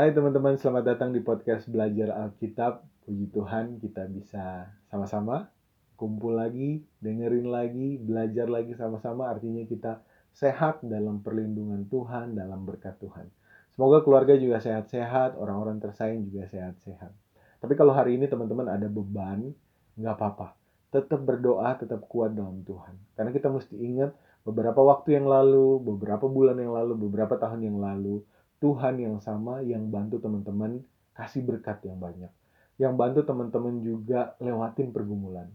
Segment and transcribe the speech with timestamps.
[0.00, 2.88] Hai teman-teman, selamat datang di podcast Belajar Alkitab.
[3.04, 5.52] Puji Tuhan kita bisa sama-sama
[6.00, 9.28] kumpul lagi, dengerin lagi, belajar lagi sama-sama.
[9.28, 10.00] Artinya kita
[10.32, 13.28] sehat dalam perlindungan Tuhan, dalam berkat Tuhan.
[13.76, 17.12] Semoga keluarga juga sehat-sehat, orang-orang tersayang juga sehat-sehat.
[17.60, 19.52] Tapi kalau hari ini teman-teman ada beban,
[20.00, 20.56] nggak apa-apa.
[20.96, 22.96] Tetap berdoa, tetap kuat dalam Tuhan.
[23.20, 24.16] Karena kita mesti ingat
[24.48, 28.24] beberapa waktu yang lalu, beberapa bulan yang lalu, beberapa tahun yang lalu,
[28.60, 30.84] Tuhan yang sama yang bantu teman-teman
[31.16, 32.28] kasih berkat yang banyak.
[32.76, 35.48] Yang bantu teman-teman juga lewatin pergumulan.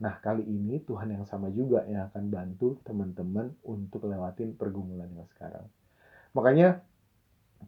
[0.00, 5.24] Nah, kali ini Tuhan yang sama juga yang akan bantu teman-teman untuk lewatin pergumulan yang
[5.32, 5.64] sekarang.
[6.36, 6.84] Makanya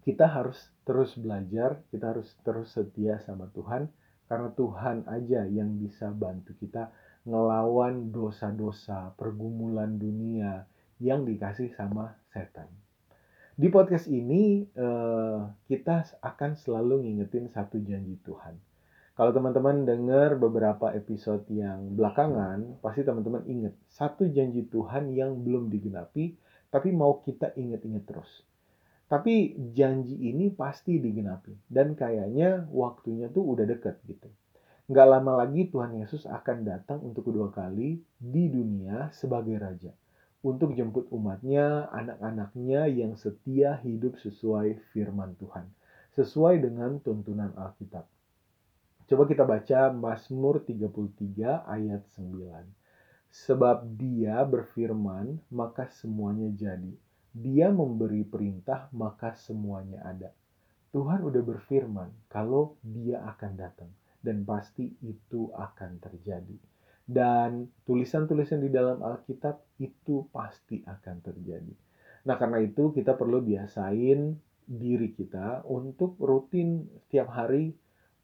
[0.04, 3.88] kita harus terus belajar, kita harus terus setia sama Tuhan
[4.28, 6.92] karena Tuhan aja yang bisa bantu kita
[7.24, 10.66] ngelawan dosa-dosa pergumulan dunia
[11.00, 12.68] yang dikasih sama setan.
[13.56, 18.52] Di podcast ini uh, kita akan selalu ngingetin satu janji Tuhan.
[19.16, 25.72] Kalau teman-teman dengar beberapa episode yang belakangan, pasti teman-teman ingat satu janji Tuhan yang belum
[25.72, 26.36] digenapi,
[26.68, 28.44] tapi mau kita ingat-ingat terus.
[29.08, 34.28] Tapi janji ini pasti digenapi dan kayaknya waktunya tuh udah deket gitu.
[34.92, 39.96] Nggak lama lagi Tuhan Yesus akan datang untuk kedua kali di dunia sebagai Raja
[40.46, 45.66] untuk jemput umatnya, anak-anaknya yang setia hidup sesuai firman Tuhan.
[46.14, 48.06] Sesuai dengan tuntunan Alkitab.
[49.10, 52.62] Coba kita baca Mazmur 33 ayat 9.
[53.26, 56.94] Sebab dia berfirman, maka semuanya jadi.
[57.34, 60.30] Dia memberi perintah, maka semuanya ada.
[60.94, 63.90] Tuhan udah berfirman kalau dia akan datang.
[64.22, 66.54] Dan pasti itu akan terjadi
[67.06, 71.74] dan tulisan-tulisan di dalam Alkitab itu pasti akan terjadi.
[72.26, 74.34] Nah, karena itu kita perlu biasain
[74.66, 77.70] diri kita untuk rutin setiap hari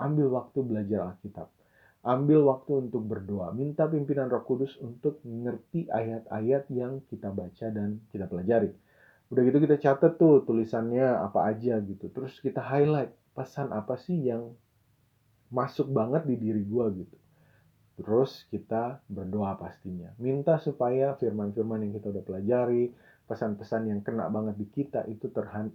[0.03, 1.47] ambil waktu belajar Alkitab.
[2.03, 8.03] Ambil waktu untuk berdoa, minta pimpinan Roh Kudus untuk mengerti ayat-ayat yang kita baca dan
[8.11, 8.75] kita pelajari.
[9.31, 12.11] Udah gitu kita catat tuh tulisannya apa aja gitu.
[12.11, 14.51] Terus kita highlight pesan apa sih yang
[15.55, 17.23] masuk banget di diri gua gitu
[17.97, 20.11] Terus kita berdoa pastinya.
[20.17, 22.89] Minta supaya firman-firman yang kita udah pelajari,
[23.29, 25.33] pesan-pesan yang kena banget di kita itu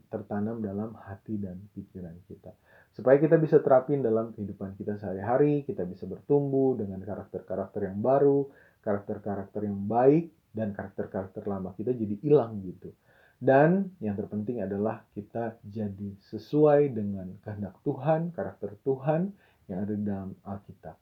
[0.09, 2.53] tertanam dalam hati dan pikiran kita.
[2.94, 8.49] Supaya kita bisa terapin dalam kehidupan kita sehari-hari, kita bisa bertumbuh dengan karakter-karakter yang baru,
[8.81, 12.89] karakter-karakter yang baik, dan karakter-karakter lama kita jadi hilang gitu.
[13.38, 19.29] Dan yang terpenting adalah kita jadi sesuai dengan kehendak Tuhan, karakter Tuhan
[19.69, 20.97] yang ada dalam Alkitab.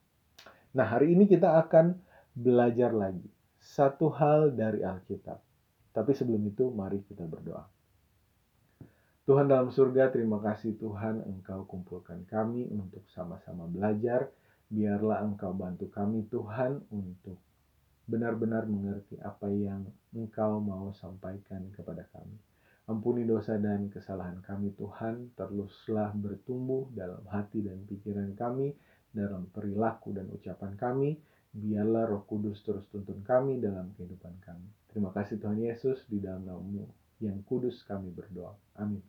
[0.75, 1.95] Nah, hari ini kita akan
[2.35, 3.23] belajar lagi
[3.63, 5.39] satu hal dari Alkitab.
[5.95, 7.63] Tapi sebelum itu, mari kita berdoa.
[9.25, 14.29] Tuhan dalam surga, terima kasih Tuhan Engkau kumpulkan kami untuk sama-sama belajar.
[14.67, 17.39] Biarlah Engkau bantu kami Tuhan untuk
[18.05, 22.37] benar-benar mengerti apa yang Engkau mau sampaikan kepada kami.
[22.85, 28.77] Ampuni dosa dan kesalahan kami Tuhan, teruslah bertumbuh dalam hati dan pikiran kami,
[29.15, 31.15] dalam perilaku dan ucapan kami,
[31.55, 34.67] biarlah roh kudus terus tuntun kami dalam kehidupan kami.
[34.91, 36.83] Terima kasih Tuhan Yesus, di dalam namamu
[37.23, 38.51] yang kudus kami berdoa.
[38.75, 38.99] Amin.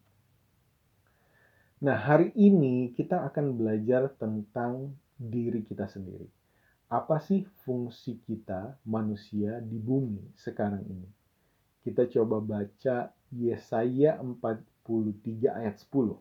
[1.83, 6.31] Nah, hari ini kita akan belajar tentang diri kita sendiri.
[6.87, 11.11] Apa sih fungsi kita manusia di bumi sekarang ini?
[11.83, 16.15] Kita coba baca Yesaya 43 ayat 10.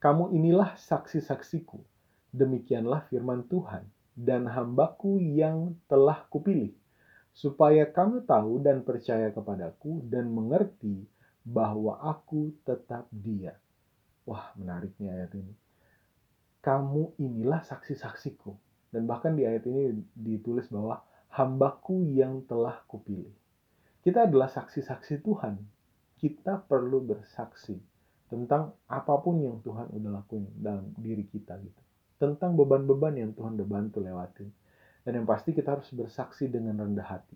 [0.00, 1.91] Kamu inilah saksi-saksiku
[2.32, 3.84] Demikianlah firman Tuhan,
[4.16, 6.72] dan hambaku yang telah kupilih,
[7.36, 11.04] supaya kamu tahu dan percaya kepadaku dan mengerti
[11.44, 13.52] bahwa aku tetap dia.
[14.24, 15.52] Wah, menariknya ayat ini.
[16.64, 18.56] Kamu inilah saksi-saksiku.
[18.88, 21.04] Dan bahkan di ayat ini ditulis bahwa
[21.36, 23.32] hambaku yang telah kupilih.
[24.00, 25.60] Kita adalah saksi-saksi Tuhan.
[26.16, 27.76] Kita perlu bersaksi
[28.32, 31.82] tentang apa pun yang Tuhan udah lakuin dalam diri kita gitu
[32.22, 34.46] tentang beban-beban yang Tuhan udah bantu lewatin.
[35.02, 37.34] Dan yang pasti kita harus bersaksi dengan rendah hati.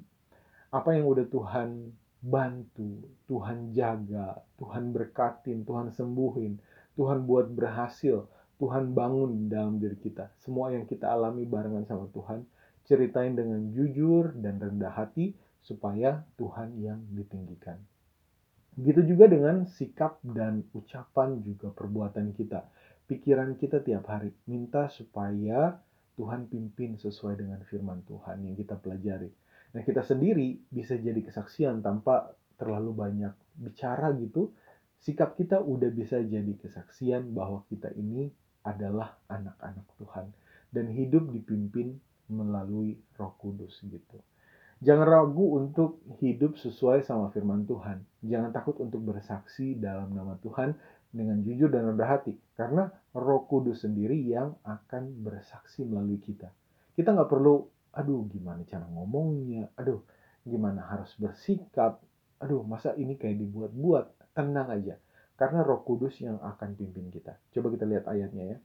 [0.71, 1.91] Apa yang udah Tuhan
[2.23, 6.63] bantu, Tuhan jaga, Tuhan berkatin, Tuhan sembuhin,
[6.95, 8.23] Tuhan buat berhasil,
[8.63, 10.31] Tuhan bangun dalam diri kita.
[10.39, 12.47] Semua yang kita alami barengan sama Tuhan,
[12.87, 15.35] ceritain dengan jujur dan rendah hati
[15.67, 17.83] supaya Tuhan yang ditinggikan.
[18.79, 22.63] Begitu juga dengan sikap dan ucapan juga perbuatan kita
[23.07, 24.35] pikiran kita tiap hari.
[24.51, 25.79] Minta supaya
[26.19, 29.31] Tuhan pimpin sesuai dengan firman Tuhan yang kita pelajari.
[29.77, 34.53] Nah, kita sendiri bisa jadi kesaksian tanpa terlalu banyak bicara gitu,
[35.05, 38.33] sikap kita udah bisa jadi kesaksian bahwa kita ini
[38.65, 40.27] adalah anak-anak Tuhan
[40.73, 42.01] dan hidup dipimpin
[42.33, 44.19] melalui Roh Kudus gitu.
[44.81, 48.05] Jangan ragu untuk hidup sesuai sama firman Tuhan.
[48.21, 50.77] Jangan takut untuk bersaksi dalam nama Tuhan
[51.17, 52.37] dengan jujur dan rendah hati.
[52.53, 56.53] Karena roh kudus sendiri yang akan bersaksi melalui kita.
[56.93, 57.65] Kita nggak perlu,
[57.97, 60.05] aduh gimana cara ngomongnya, aduh
[60.45, 62.05] gimana harus bersikap,
[62.39, 64.37] aduh masa ini kayak dibuat-buat.
[64.37, 65.01] Tenang aja.
[65.37, 67.41] Karena roh kudus yang akan pimpin kita.
[67.57, 68.59] Coba kita lihat ayatnya ya.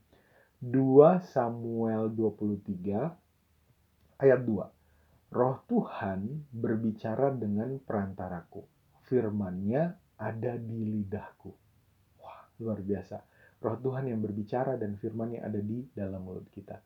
[0.62, 5.32] 2 Samuel 23 ayat 2.
[5.32, 8.68] Roh Tuhan berbicara dengan perantaraku.
[9.08, 11.61] Firmannya ada di lidahku.
[12.62, 13.18] Luar biasa.
[13.62, 16.78] Roh Tuhan yang berbicara dan firmannya ada di dalam mulut kita.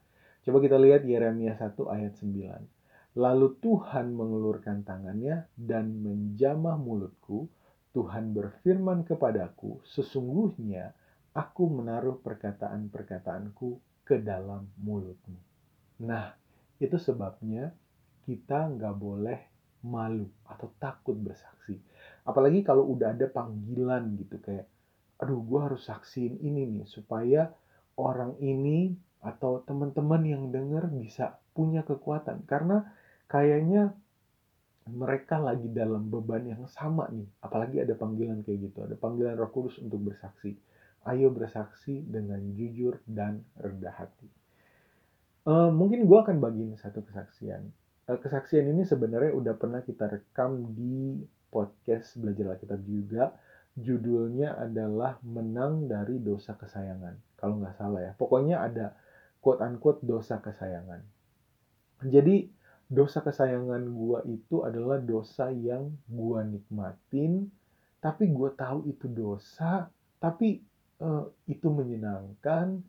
[0.45, 3.21] Coba kita lihat Yeremia 1 ayat 9.
[3.21, 7.49] Lalu Tuhan mengelurkan tangannya dan menjamah mulutku.
[7.97, 10.93] Tuhan berfirman kepadaku, sesungguhnya
[11.33, 15.41] aku menaruh perkataan-perkataanku ke dalam mulutmu.
[16.05, 16.37] Nah,
[16.77, 17.73] itu sebabnya
[18.29, 19.41] kita nggak boleh
[19.89, 21.81] malu atau takut bersaksi.
[22.29, 24.69] Apalagi kalau udah ada panggilan gitu kayak,
[25.17, 27.49] aduh gue harus saksiin ini nih supaya
[27.97, 28.93] orang ini
[29.25, 32.45] atau teman-teman yang denger bisa punya kekuatan.
[32.45, 32.85] Karena
[33.27, 33.97] kayaknya
[34.87, 37.27] mereka lagi dalam beban yang sama nih.
[37.43, 38.87] Apalagi ada panggilan kayak gitu.
[38.87, 40.55] Ada panggilan roh kudus untuk bersaksi.
[41.07, 44.29] Ayo bersaksi dengan jujur dan rendah hati.
[45.47, 47.71] Uh, mungkin gue akan bagiin satu kesaksian
[48.07, 51.19] Eh, kesaksian ini sebenarnya udah pernah kita rekam di
[51.51, 53.35] podcast belajar Alkitab juga.
[53.77, 57.37] Judulnya adalah menang dari dosa kesayangan.
[57.37, 58.13] Kalau nggak salah ya.
[58.17, 58.97] Pokoknya ada
[59.45, 61.05] quote unquote dosa kesayangan.
[62.03, 62.49] Jadi
[62.89, 67.53] dosa kesayangan gua itu adalah dosa yang gua nikmatin,
[68.01, 70.65] tapi gua tahu itu dosa, tapi
[71.05, 72.81] uh, itu menyenangkan.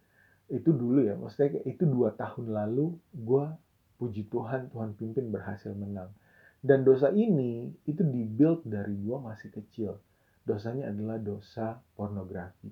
[0.48, 3.60] Itu dulu ya, maksudnya itu dua tahun lalu gua
[4.00, 6.16] puji Tuhan, Tuhan pimpin berhasil menang.
[6.63, 10.00] Dan dosa ini itu dibuild dari gua masih kecil.
[10.48, 12.72] Dosanya adalah dosa pornografi.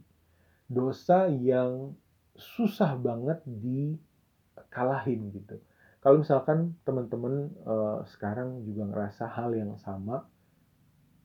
[0.65, 1.91] Dosa yang
[2.39, 5.59] susah banget dikalahin gitu.
[5.99, 10.23] Kalau misalkan teman-teman uh, sekarang juga ngerasa hal yang sama,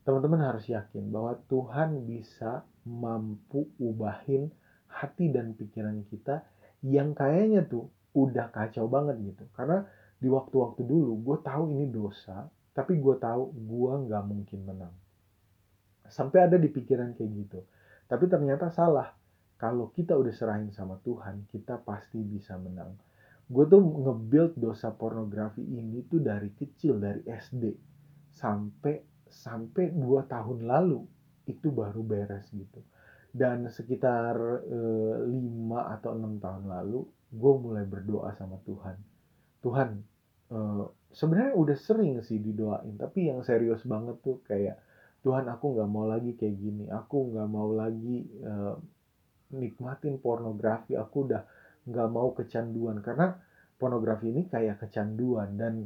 [0.03, 4.51] teman-teman harus yakin bahwa Tuhan bisa mampu ubahin
[4.91, 6.43] hati dan pikiran kita
[6.83, 9.87] yang kayaknya tuh udah kacau banget gitu karena
[10.19, 14.95] di waktu-waktu dulu gue tahu ini dosa tapi gue tahu gue nggak mungkin menang
[16.11, 17.61] sampai ada di pikiran kayak gitu.
[18.11, 19.15] Tapi ternyata salah.
[19.61, 22.97] Kalau kita udah serahin sama Tuhan kita pasti bisa menang.
[23.45, 27.65] Gue tuh nge-build dosa pornografi ini tuh dari kecil dari SD
[28.33, 31.05] sampai sampai dua tahun lalu
[31.45, 32.81] itu baru beres gitu.
[33.31, 34.35] Dan sekitar
[34.65, 34.79] e,
[35.93, 38.97] atau enam tahun lalu gue mulai berdoa sama Tuhan.
[39.61, 39.89] Tuhan,
[40.51, 44.81] uh, sebenarnya udah sering sih didoain, tapi yang serius banget tuh kayak
[45.21, 48.73] Tuhan aku nggak mau lagi kayak gini, aku nggak mau lagi uh,
[49.53, 51.45] nikmatin pornografi, aku udah
[51.85, 53.05] nggak mau kecanduan.
[53.05, 53.37] Karena
[53.77, 55.85] pornografi ini kayak kecanduan dan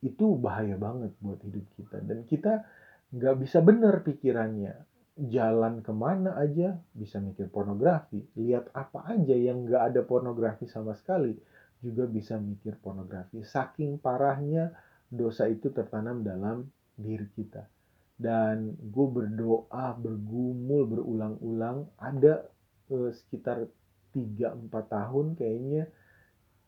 [0.00, 2.00] itu bahaya banget buat hidup kita.
[2.00, 2.64] Dan kita
[3.12, 4.74] nggak bisa bener pikirannya.
[5.16, 8.20] Jalan ke mana aja bisa mikir pornografi.
[8.36, 11.36] Lihat apa aja yang nggak ada pornografi sama sekali
[11.84, 13.44] juga bisa mikir pornografi.
[13.44, 14.72] Saking parahnya
[15.08, 16.64] dosa itu tertanam dalam
[16.96, 17.75] diri kita
[18.16, 21.88] dan gue berdoa bergumul berulang-ulang.
[22.00, 22.48] Ada
[22.92, 23.68] eh, sekitar
[24.16, 25.84] 3-4 tahun kayaknya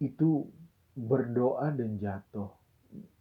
[0.04, 0.44] itu
[0.92, 2.52] berdoa dan jatuh.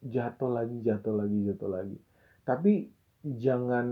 [0.03, 1.97] Jatuh lagi jatuh lagi jatuh lagi.
[2.43, 2.73] Tapi
[3.23, 3.87] jangan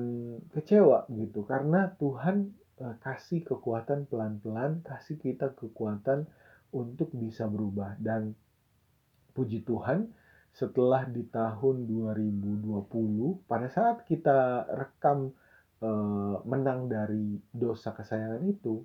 [0.56, 6.24] kecewa gitu karena Tuhan uh, kasih kekuatan pelan-pelan, kasih kita kekuatan
[6.72, 8.00] untuk bisa berubah.
[8.00, 8.36] Dan
[9.36, 10.08] puji Tuhan
[10.56, 12.64] setelah di tahun 2020
[13.44, 15.36] pada saat kita rekam
[15.84, 18.80] uh, menang dari dosa kesayangan itu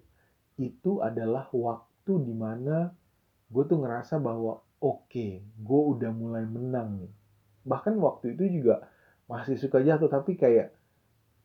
[0.58, 2.90] itu adalah waktu di mana
[3.46, 7.12] gue tuh ngerasa bahwa oke okay, gue udah mulai menang nih.
[7.62, 8.82] Bahkan waktu itu juga
[9.30, 10.74] masih suka jatuh tapi kayak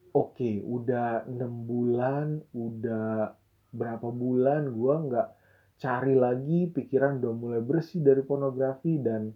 [0.09, 3.29] oke okay, udah enam bulan udah
[3.69, 5.29] berapa bulan gue nggak
[5.77, 9.35] cari lagi pikiran udah mulai bersih dari pornografi dan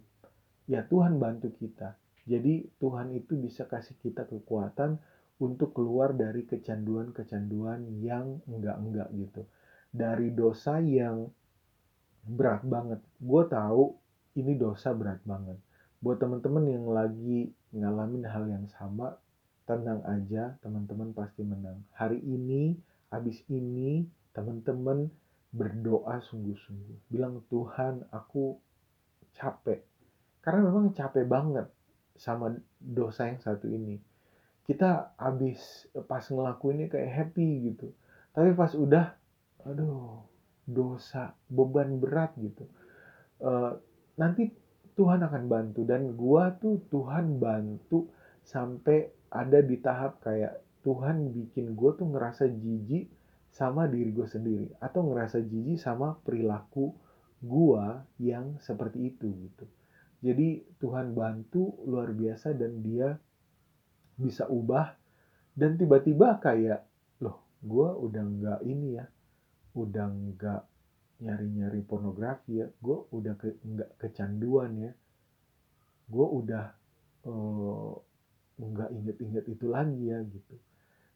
[0.70, 5.02] ya Tuhan bantu kita jadi Tuhan itu bisa kasih kita kekuatan
[5.42, 9.42] untuk keluar dari kecanduan-kecanduan yang enggak-enggak gitu
[9.90, 11.26] dari dosa yang
[12.22, 13.98] berat banget gue tahu
[14.38, 15.58] ini dosa berat banget
[15.98, 19.18] buat teman-teman yang lagi ngalamin hal yang sama
[19.70, 21.78] tenang aja, teman-teman pasti menang.
[21.94, 22.74] Hari ini,
[23.14, 24.02] habis ini,
[24.34, 25.06] teman-teman
[25.54, 27.06] berdoa sungguh-sungguh.
[27.06, 28.58] Bilang, Tuhan, aku
[29.38, 29.86] capek.
[30.40, 31.66] Karena memang capek banget
[32.16, 34.00] sama dosa yang satu ini.
[34.64, 37.92] Kita habis pas ngelakuinnya kayak happy gitu.
[38.32, 39.12] Tapi pas udah,
[39.66, 40.24] aduh,
[40.64, 42.64] dosa, beban berat gitu.
[43.40, 43.76] Uh,
[44.20, 44.52] nanti
[44.94, 48.12] Tuhan akan bantu dan gua tuh Tuhan bantu
[48.44, 53.06] sampai ada di tahap kayak Tuhan bikin gue tuh ngerasa jijik
[53.52, 56.90] sama diri gue sendiri atau ngerasa jijik sama perilaku
[57.44, 57.84] gue
[58.20, 59.64] yang seperti itu gitu.
[60.20, 63.16] Jadi Tuhan bantu luar biasa dan dia
[64.20, 64.92] bisa ubah.
[65.56, 66.84] Dan tiba-tiba kayak
[67.24, 69.04] loh gue udah nggak ini ya
[69.76, 70.62] udah nggak
[71.20, 74.92] nyari-nyari pornografi ya gue udah ke, nggak kecanduan ya.
[76.10, 76.64] Gue udah
[77.24, 77.92] uh,
[78.60, 80.54] nggak inget-inget itu lagi ya gitu.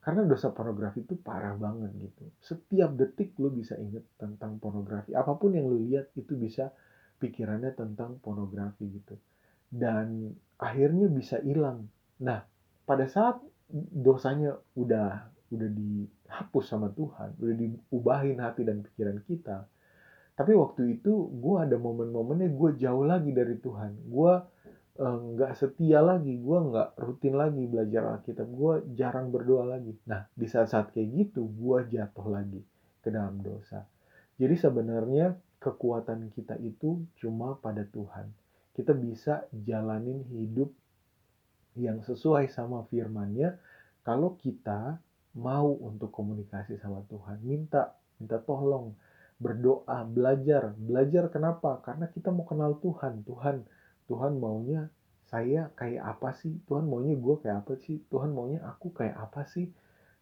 [0.01, 2.25] Karena dosa pornografi itu parah banget gitu.
[2.41, 6.73] Setiap detik lo bisa inget tentang pornografi apa pun yang lo lihat itu bisa
[7.19, 9.19] pikirannya tentang pornografi gitu.
[9.69, 11.87] Dan akhirnya bisa hilang.
[12.23, 12.43] Nah
[12.85, 13.41] pada saat
[13.75, 19.65] dosanya udah udah dihapus sama Tuhan udah diubahin hati dan pikiran kita
[20.35, 24.11] tapi waktu itu gue ada momen-momennya gue jauh lagi dari Tuhan.
[24.11, 24.35] Gue
[24.99, 29.95] eh, nggak setia lagi gue nggak rutin lagi belajar Alkitab gue jarang berdoa lagi.
[30.11, 32.59] Nah di saat-saat kayak gitu gue jatuh lagi
[32.99, 33.87] ke dalam dosa.
[34.35, 38.29] Jadi sebenarnya kekuatan kita itu cuma pada Tuhan
[38.77, 40.69] kita bisa jalanin hidup
[41.81, 43.57] yang sesuai sama firmannya
[44.05, 45.01] kalau kita
[45.35, 48.93] mau untuk komunikasi sama Tuhan minta minta tolong
[49.39, 50.73] berdoa, belajar.
[50.79, 51.83] Belajar kenapa?
[51.83, 53.27] Karena kita mau kenal Tuhan.
[53.27, 53.67] Tuhan,
[54.07, 54.89] Tuhan maunya
[55.29, 56.55] saya kayak apa sih?
[56.71, 57.99] Tuhan maunya gue kayak apa sih?
[58.09, 59.69] Tuhan maunya aku kayak apa sih?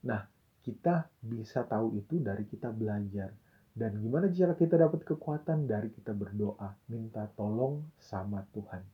[0.07, 0.25] Nah,
[0.63, 3.35] kita bisa tahu itu dari kita belajar.
[3.73, 5.65] Dan gimana cara kita dapat kekuatan?
[5.65, 8.85] Dari kita berdoa, minta tolong sama Tuhan.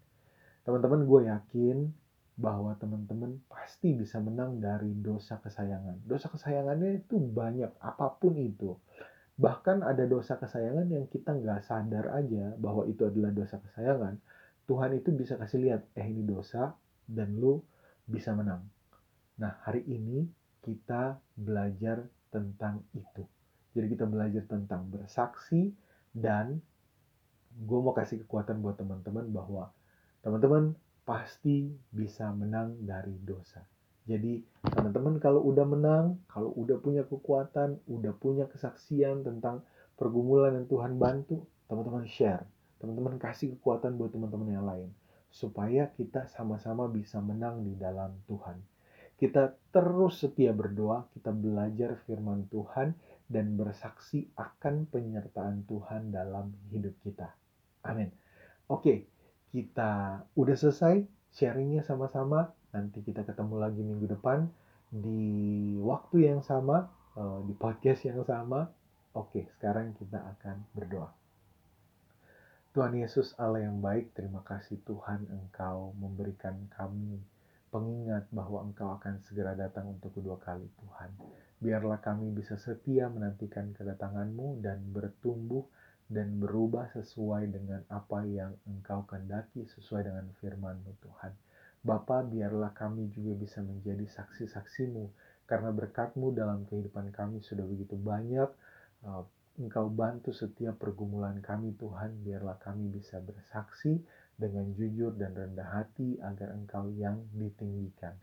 [0.63, 1.79] Teman-teman, gue yakin
[2.39, 6.07] bahwa teman-teman pasti bisa menang dari dosa kesayangan.
[6.07, 8.79] Dosa kesayangannya itu banyak, apa pun itu.
[9.35, 14.19] Bahkan ada dosa kesayangan yang kita nggak sadar aja bahwa itu adalah dosa kesayangan.
[14.71, 16.75] Tuhan itu bisa kasih lihat, eh ini dosa
[17.07, 17.59] dan lu
[18.07, 18.63] bisa menang.
[19.39, 20.27] Nah hari ini
[20.63, 22.03] kita belajar
[22.35, 23.38] tentang itu.
[23.79, 25.71] Jadi kita belajar tentang bersaksi
[26.11, 26.59] dan
[27.55, 29.71] gue mau kasih kekuatan buat teman-teman bahwa
[30.27, 30.75] teman-teman
[31.07, 33.63] pasti bisa menang dari dosa.
[34.03, 39.63] Jadi teman-teman kalau udah menang, kalau udah punya kekuatan, udah punya kesaksian tentang
[39.95, 42.43] pergumulan yang Tuhan bantu, teman-teman share.
[42.83, 44.91] Teman-teman kasih kekuatan buat teman-teman yang lain.
[45.31, 48.59] Supaya kita sama-sama bisa menang di dalam Tuhan.
[49.19, 52.97] Kita terus setia berdoa, kita belajar firman Tuhan,
[53.29, 57.29] dan bersaksi akan penyertaan Tuhan dalam hidup kita.
[57.85, 58.09] Amin.
[58.73, 59.05] Oke,
[59.53, 62.53] kita udah selesai sharingnya sama-sama.
[62.73, 64.49] Nanti kita ketemu lagi minggu depan
[64.89, 68.69] di waktu yang sama, eh, di podcast yang sama.
[69.13, 71.13] Oke, sekarang kita akan berdoa.
[72.77, 77.19] Tuhan Yesus Allah yang baik, terima kasih Tuhan Engkau memberikan kami
[77.69, 81.11] pengingat bahwa Engkau akan segera datang untuk kedua kali Tuhan.
[81.59, 85.67] Biarlah kami bisa setia menantikan kedatanganmu dan bertumbuh
[86.09, 91.33] dan berubah sesuai dengan apa yang Engkau kehendaki sesuai dengan firman-Mu Tuhan.
[91.79, 95.11] Bapa, biarlah kami juga bisa menjadi saksi-saksimu,
[95.47, 98.50] karena berkatmu dalam kehidupan kami sudah begitu banyak.
[99.07, 99.23] Uh,
[99.59, 103.99] engkau bantu setiap pergumulan kami Tuhan, biarlah kami bisa bersaksi
[104.38, 108.15] dengan jujur dan rendah hati agar Engkau yang ditinggikan.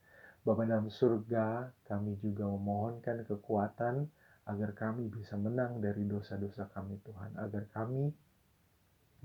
[0.45, 4.05] Bapa dalam surga, kami juga memohonkan kekuatan
[4.45, 8.13] agar kami bisa menang dari dosa-dosa kami Tuhan, agar kami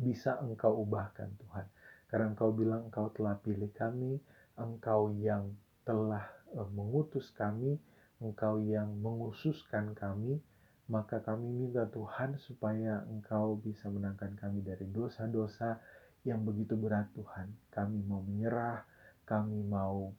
[0.00, 1.68] bisa Engkau ubahkan Tuhan.
[2.10, 4.18] Karena engkau bilang engkau telah pilih kami,
[4.58, 5.54] engkau yang
[5.86, 6.26] telah
[6.58, 7.78] uh, mengutus kami,
[8.18, 10.42] engkau yang mengususkan kami,
[10.90, 15.78] maka kami minta Tuhan supaya engkau bisa menangkan kami dari dosa-dosa
[16.26, 17.54] yang begitu berat Tuhan.
[17.70, 18.82] Kami mau menyerah,
[19.22, 20.10] kami mau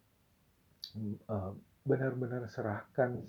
[1.29, 3.21] uh, benar-benar serahkan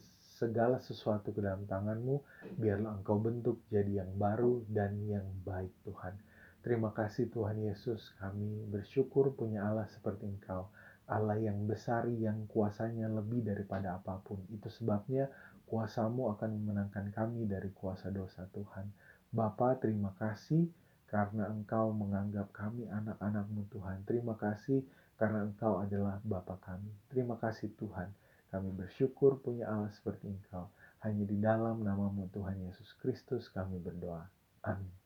[0.42, 2.18] segala sesuatu ke dalam tanganmu,
[2.58, 6.18] biarlah engkau bentuk jadi yang baru dan yang baik Tuhan.
[6.62, 10.70] Terima kasih Tuhan Yesus, kami bersyukur punya Allah seperti Engkau.
[11.10, 14.38] Allah yang besar, yang kuasanya lebih daripada apa pun.
[14.46, 15.26] Itu sebabnya
[15.66, 18.86] kuasamu akan memenangkan kami dari kuasa dosa Tuhan.
[19.34, 20.70] Bapa, terima kasih
[21.10, 24.06] karena Engkau menganggap kami anak-anakmu Tuhan.
[24.06, 24.86] Terima kasih
[25.22, 26.90] karena Engkau adalah Bapa kami.
[27.06, 28.10] Terima kasih Tuhan.
[28.50, 30.66] Kami bersyukur punya Allah seperti Engkau.
[31.06, 34.26] Hanya di dalam namamu Tuhan Yesus Kristus kami berdoa.
[34.66, 35.01] Amin.